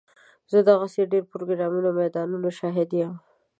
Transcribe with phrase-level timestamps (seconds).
[0.51, 3.13] زه د دغسې ډېرو ګرمو میدانونو شاهد یم.